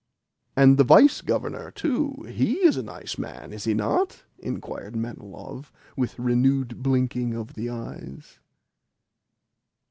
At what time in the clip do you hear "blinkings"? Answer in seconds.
6.81-7.35